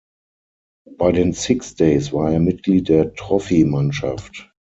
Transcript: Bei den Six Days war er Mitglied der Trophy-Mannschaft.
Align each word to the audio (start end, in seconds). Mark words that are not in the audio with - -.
Bei 0.97 1.11
den 1.11 1.31
Six 1.31 1.75
Days 1.75 2.11
war 2.11 2.31
er 2.31 2.39
Mitglied 2.39 2.89
der 2.89 3.13
Trophy-Mannschaft. 3.13 4.49